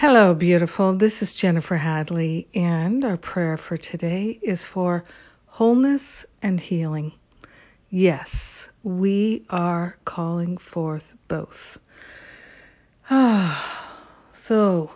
Hello, 0.00 0.32
beautiful. 0.32 0.94
This 0.94 1.20
is 1.20 1.34
Jennifer 1.34 1.76
Hadley, 1.76 2.48
and 2.54 3.04
our 3.04 3.18
prayer 3.18 3.58
for 3.58 3.76
today 3.76 4.38
is 4.40 4.64
for 4.64 5.04
wholeness 5.44 6.24
and 6.40 6.58
healing. 6.58 7.12
Yes, 7.90 8.70
we 8.82 9.44
are 9.50 9.98
calling 10.06 10.56
forth 10.56 11.12
both. 11.28 11.78
Ah, 13.10 14.00
so 14.32 14.90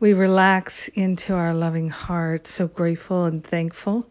we 0.00 0.12
relax 0.12 0.88
into 0.88 1.32
our 1.32 1.54
loving 1.54 1.88
heart, 1.88 2.46
so 2.46 2.68
grateful 2.68 3.24
and 3.24 3.42
thankful 3.42 4.06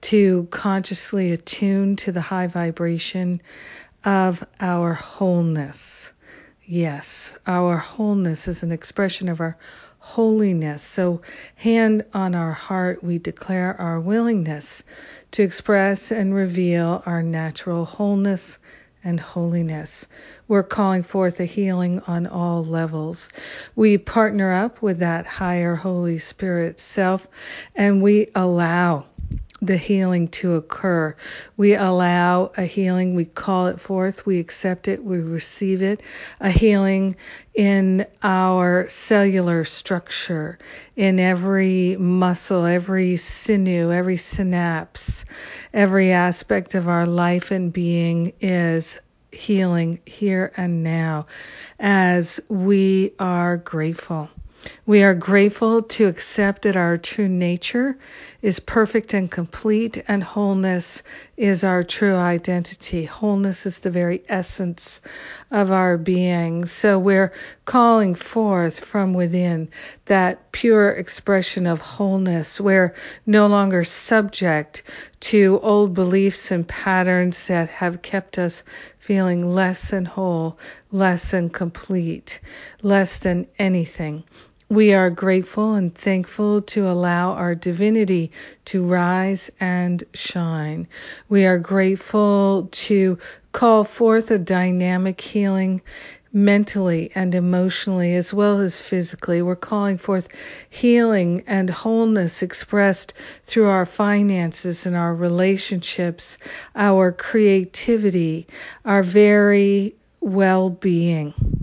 to 0.00 0.48
consciously 0.50 1.32
attune 1.32 1.96
to 1.96 2.12
the 2.12 2.22
high 2.22 2.46
vibration 2.46 3.42
of 4.06 4.42
our 4.58 4.94
wholeness. 4.94 6.12
Yes, 6.64 7.25
our 7.46 7.76
wholeness 7.76 8.48
is 8.48 8.62
an 8.62 8.72
expression 8.72 9.28
of 9.28 9.40
our 9.40 9.56
holiness. 9.98 10.82
So, 10.82 11.22
hand 11.56 12.04
on 12.14 12.34
our 12.34 12.52
heart, 12.52 13.02
we 13.02 13.18
declare 13.18 13.80
our 13.80 14.00
willingness 14.00 14.82
to 15.32 15.42
express 15.42 16.12
and 16.12 16.34
reveal 16.34 17.02
our 17.06 17.22
natural 17.22 17.84
wholeness 17.84 18.58
and 19.02 19.20
holiness. 19.20 20.06
We're 20.48 20.62
calling 20.62 21.02
forth 21.02 21.38
a 21.40 21.44
healing 21.44 22.00
on 22.08 22.26
all 22.26 22.64
levels. 22.64 23.28
We 23.76 23.98
partner 23.98 24.52
up 24.52 24.82
with 24.82 24.98
that 24.98 25.26
higher 25.26 25.76
Holy 25.76 26.18
Spirit 26.18 26.80
self 26.80 27.26
and 27.74 28.02
we 28.02 28.28
allow 28.34 29.06
the 29.62 29.76
healing 29.76 30.28
to 30.28 30.54
occur. 30.54 31.14
We 31.56 31.74
allow 31.74 32.52
a 32.56 32.64
healing, 32.64 33.14
we 33.14 33.24
call 33.24 33.68
it 33.68 33.80
forth, 33.80 34.26
we 34.26 34.38
accept 34.38 34.86
it, 34.88 35.02
we 35.02 35.18
receive 35.18 35.82
it, 35.82 36.02
a 36.40 36.50
healing 36.50 37.16
in 37.54 38.06
our 38.22 38.86
cellular 38.88 39.64
structure, 39.64 40.58
in 40.96 41.18
every 41.18 41.96
muscle, 41.96 42.66
every 42.66 43.16
sinew, 43.16 43.90
every 43.92 44.18
synapse, 44.18 45.24
every 45.72 46.12
aspect 46.12 46.74
of 46.74 46.88
our 46.88 47.06
life 47.06 47.50
and 47.50 47.72
being 47.72 48.32
is 48.40 48.98
healing 49.32 50.00
here 50.06 50.52
and 50.56 50.82
now 50.82 51.26
as 51.78 52.40
we 52.48 53.12
are 53.18 53.56
grateful. 53.56 54.28
We 54.86 55.02
are 55.02 55.14
grateful 55.14 55.82
to 55.82 56.06
accept 56.06 56.62
that 56.62 56.76
our 56.76 56.96
true 56.96 57.28
nature 57.28 57.98
is 58.40 58.60
perfect 58.60 59.14
and 59.14 59.28
complete, 59.28 60.04
and 60.06 60.22
wholeness 60.22 61.02
is 61.36 61.64
our 61.64 61.82
true 61.82 62.14
identity. 62.14 63.04
Wholeness 63.04 63.66
is 63.66 63.80
the 63.80 63.90
very 63.90 64.22
essence 64.28 65.00
of 65.50 65.72
our 65.72 65.98
being. 65.98 66.66
So 66.66 67.00
we're 67.00 67.32
calling 67.64 68.14
forth 68.14 68.78
from 68.78 69.12
within 69.12 69.68
that 70.04 70.52
pure 70.52 70.90
expression 70.90 71.66
of 71.66 71.80
wholeness. 71.80 72.60
We're 72.60 72.94
no 73.26 73.48
longer 73.48 73.82
subject 73.82 74.84
to 75.20 75.58
old 75.64 75.94
beliefs 75.94 76.52
and 76.52 76.66
patterns 76.66 77.48
that 77.48 77.68
have 77.70 78.02
kept 78.02 78.38
us 78.38 78.62
feeling 78.98 79.52
less 79.52 79.90
than 79.90 80.04
whole, 80.04 80.58
less 80.92 81.32
than 81.32 81.50
complete, 81.50 82.38
less 82.82 83.18
than 83.18 83.48
anything. 83.58 84.22
We 84.68 84.94
are 84.94 85.10
grateful 85.10 85.74
and 85.74 85.94
thankful 85.94 86.60
to 86.62 86.88
allow 86.88 87.34
our 87.34 87.54
divinity 87.54 88.32
to 88.64 88.82
rise 88.82 89.48
and 89.60 90.02
shine. 90.12 90.88
We 91.28 91.46
are 91.46 91.60
grateful 91.60 92.68
to 92.72 93.16
call 93.52 93.84
forth 93.84 94.32
a 94.32 94.38
dynamic 94.38 95.20
healing 95.20 95.82
mentally 96.32 97.12
and 97.14 97.32
emotionally 97.32 98.16
as 98.16 98.34
well 98.34 98.58
as 98.58 98.80
physically. 98.80 99.40
We're 99.40 99.54
calling 99.54 99.98
forth 99.98 100.26
healing 100.68 101.44
and 101.46 101.70
wholeness 101.70 102.42
expressed 102.42 103.14
through 103.44 103.68
our 103.68 103.86
finances 103.86 104.84
and 104.84 104.96
our 104.96 105.14
relationships, 105.14 106.38
our 106.74 107.12
creativity, 107.12 108.48
our 108.84 109.04
very 109.04 109.94
well 110.20 110.70
being. 110.70 111.55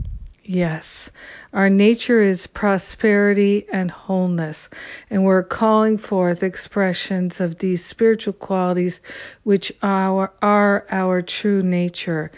Yes, 0.46 1.10
our 1.54 1.70
nature 1.70 2.22
is 2.22 2.48
prosperity 2.48 3.66
and 3.72 3.90
wholeness, 3.90 4.68
and 5.10 5.24
we're 5.24 5.42
calling 5.42 5.98
forth 5.98 6.44
expressions 6.44 7.40
of 7.40 7.60
these 7.60 7.86
spiritual 7.86 8.34
qualities 8.34 9.00
which 9.44 9.72
are, 9.82 10.34
are 10.42 10.86
our 10.92 11.22
true 11.22 11.64
nature. 11.64 12.30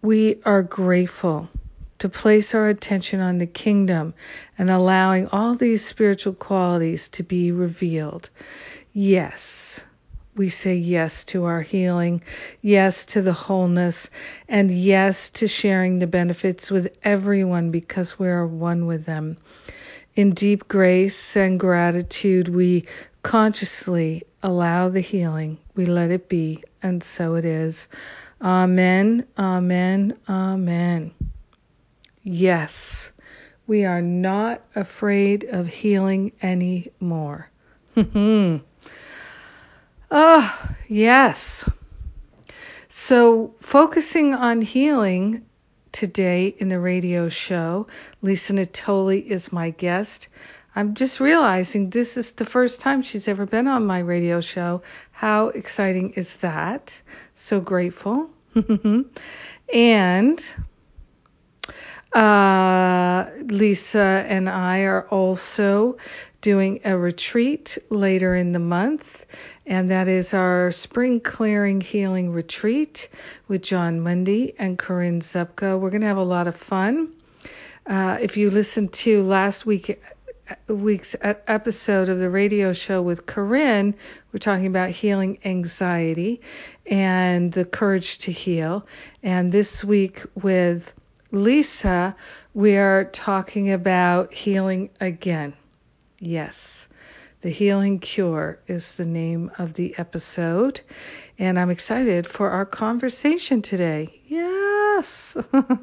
We 0.00 0.40
are 0.46 0.62
grateful 0.62 1.50
to 1.98 2.08
place 2.08 2.54
our 2.54 2.68
attention 2.68 3.20
on 3.20 3.36
the 3.36 3.46
kingdom 3.46 4.14
and 4.56 4.70
allowing 4.70 5.28
all 5.28 5.54
these 5.54 5.84
spiritual 5.84 6.32
qualities 6.32 7.08
to 7.10 7.22
be 7.22 7.52
revealed. 7.52 8.30
Yes 8.94 9.61
we 10.34 10.48
say 10.48 10.74
yes 10.74 11.24
to 11.24 11.44
our 11.44 11.60
healing, 11.60 12.22
yes 12.62 13.04
to 13.06 13.22
the 13.22 13.32
wholeness, 13.32 14.08
and 14.48 14.70
yes 14.70 15.30
to 15.30 15.46
sharing 15.46 15.98
the 15.98 16.06
benefits 16.06 16.70
with 16.70 16.96
everyone 17.04 17.70
because 17.70 18.18
we 18.18 18.28
are 18.28 18.46
one 18.46 18.86
with 18.86 19.04
them. 19.04 19.36
In 20.14 20.32
deep 20.32 20.68
grace 20.68 21.36
and 21.36 21.60
gratitude, 21.60 22.48
we 22.48 22.86
consciously 23.22 24.22
allow 24.42 24.88
the 24.88 25.00
healing. 25.00 25.58
We 25.74 25.86
let 25.86 26.10
it 26.10 26.28
be, 26.28 26.64
and 26.82 27.02
so 27.02 27.34
it 27.34 27.44
is. 27.44 27.88
Amen, 28.40 29.26
amen, 29.38 30.16
amen. 30.28 31.12
Yes, 32.22 33.10
we 33.66 33.84
are 33.84 34.02
not 34.02 34.62
afraid 34.74 35.44
of 35.44 35.66
healing 35.66 36.32
anymore. 36.42 37.50
Oh, 40.14 40.68
yes. 40.88 41.66
So, 42.90 43.54
focusing 43.60 44.34
on 44.34 44.60
healing 44.60 45.46
today 45.90 46.54
in 46.58 46.68
the 46.68 46.78
radio 46.78 47.30
show, 47.30 47.86
Lisa 48.20 48.52
Natoli 48.52 49.24
is 49.24 49.50
my 49.50 49.70
guest. 49.70 50.28
I'm 50.76 50.92
just 50.92 51.18
realizing 51.18 51.88
this 51.88 52.18
is 52.18 52.32
the 52.32 52.44
first 52.44 52.82
time 52.82 53.00
she's 53.00 53.26
ever 53.26 53.46
been 53.46 53.66
on 53.66 53.86
my 53.86 54.00
radio 54.00 54.42
show. 54.42 54.82
How 55.12 55.48
exciting 55.48 56.12
is 56.12 56.34
that? 56.36 57.00
So 57.34 57.60
grateful. 57.60 58.28
and 59.72 60.54
uh, 62.14 63.30
Lisa 63.44 64.24
and 64.28 64.48
I 64.48 64.80
are 64.80 65.08
also 65.08 65.96
doing 66.40 66.80
a 66.84 66.96
retreat 66.96 67.78
later 67.88 68.34
in 68.34 68.52
the 68.52 68.58
month, 68.58 69.24
and 69.66 69.90
that 69.90 70.08
is 70.08 70.34
our 70.34 70.72
Spring 70.72 71.20
Clearing 71.20 71.80
Healing 71.80 72.32
Retreat 72.32 73.08
with 73.48 73.62
Jon 73.62 74.00
Mundy 74.00 74.54
and 74.58 74.78
Corinne 74.78 75.20
Zupko. 75.20 75.78
We're 75.78 75.90
going 75.90 76.00
to 76.02 76.08
have 76.08 76.16
a 76.16 76.22
lot 76.22 76.46
of 76.46 76.56
fun. 76.56 77.12
Uh, 77.86 78.18
if 78.20 78.36
you 78.36 78.50
listened 78.50 78.92
to 78.92 79.22
last 79.22 79.64
week 79.66 80.00
week's 80.68 81.14
episode 81.22 82.08
of 82.08 82.18
the 82.18 82.28
radio 82.28 82.72
show 82.72 83.00
with 83.00 83.26
Corinne, 83.26 83.94
we're 84.32 84.38
talking 84.38 84.66
about 84.66 84.90
healing 84.90 85.38
anxiety 85.44 86.40
and 86.86 87.52
the 87.52 87.64
courage 87.64 88.18
to 88.18 88.32
heal. 88.32 88.86
And 89.22 89.52
this 89.52 89.84
week 89.84 90.22
with 90.34 90.92
Lisa, 91.32 92.14
we 92.52 92.76
are 92.76 93.04
talking 93.04 93.72
about 93.72 94.34
healing 94.34 94.90
again. 95.00 95.54
Yes. 96.18 96.88
The 97.40 97.48
Healing 97.48 98.00
Cure 98.00 98.58
is 98.68 98.92
the 98.92 99.06
name 99.06 99.50
of 99.58 99.72
the 99.72 99.94
episode. 99.96 100.82
And 101.38 101.58
I'm 101.58 101.70
excited 101.70 102.26
for 102.26 102.50
our 102.50 102.66
conversation 102.66 103.62
today. 103.62 104.20
Yes. 104.26 105.34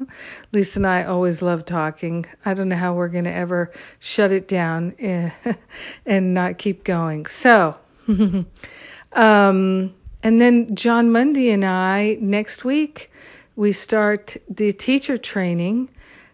Lisa 0.52 0.78
and 0.78 0.86
I 0.86 1.02
always 1.04 1.42
love 1.42 1.64
talking. 1.64 2.26
I 2.44 2.54
don't 2.54 2.68
know 2.68 2.76
how 2.76 2.94
we're 2.94 3.08
going 3.08 3.24
to 3.24 3.34
ever 3.34 3.72
shut 3.98 4.30
it 4.30 4.46
down 4.46 4.94
and 5.00 5.32
not 6.32 6.58
keep 6.58 6.84
going. 6.84 7.26
So, 7.26 7.76
um, 8.06 8.46
and 9.12 10.40
then 10.40 10.76
Jon 10.76 11.10
Mundy 11.10 11.50
and 11.50 11.64
I, 11.64 12.18
next 12.20 12.64
week, 12.64 13.10
we 13.56 13.72
start 13.72 14.36
the 14.48 14.72
teacher 14.72 15.16
training, 15.16 15.88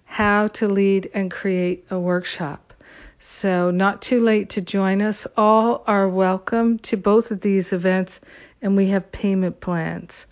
How 0.04 0.48
to 0.48 0.68
Lead 0.68 1.10
and 1.14 1.30
Create 1.30 1.86
a 1.90 1.98
Workshop. 1.98 2.74
So, 3.18 3.70
not 3.70 4.02
too 4.02 4.20
late 4.20 4.50
to 4.50 4.60
join 4.60 5.00
us. 5.00 5.26
All 5.36 5.82
are 5.86 6.08
welcome 6.08 6.78
to 6.80 6.96
both 6.96 7.30
of 7.30 7.40
these 7.40 7.72
events, 7.72 8.20
and 8.60 8.76
we 8.76 8.88
have 8.90 9.10
payment 9.10 9.60
plans. 9.60 10.26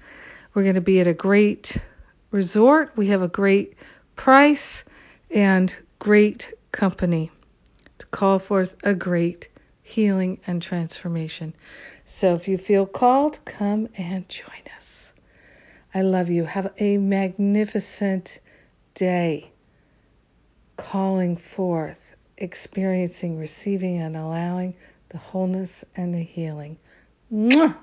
We're 0.53 0.63
going 0.63 0.75
to 0.75 0.83
be 0.83 1.01
at 1.01 1.07
a 1.07 1.15
great 1.15 1.79
resort. 2.31 2.93
We 2.97 3.09
have 3.09 3.23
a 3.23 3.29
great 3.29 3.75
price 4.15 4.85
and 5.31 5.75
great 5.99 6.53
company 6.71 7.31
to 7.99 8.07
call 8.07 8.39
forth 8.39 8.77
a 8.85 8.95
great 8.95 9.49
healing 9.83 10.39
and 10.47 10.61
transformation. 10.61 11.55
So, 12.05 12.35
if 12.35 12.47
you 12.47 12.59
feel 12.59 12.85
called, 12.87 13.39
come 13.47 13.89
and 13.97 14.29
join 14.29 14.63
us. 14.77 14.84
I 15.95 16.03
love 16.03 16.29
you. 16.29 16.45
Have 16.45 16.73
a 16.79 16.99
magnificent 16.99 18.41
day 18.95 19.51
calling 20.77 21.37
forth 21.37 22.01
experiencing, 22.37 23.39
receiving, 23.39 23.99
and 23.99 24.17
allowing 24.17 24.75
the 25.11 25.19
wholeness 25.19 25.85
and 25.97 26.13
the 26.13 26.23
healing. 26.23 26.77
Mwah! 27.33 27.77